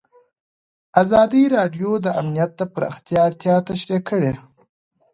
[1.01, 4.33] ازادي راډیو د امنیت د پراختیا اړتیاوې تشریح کړي.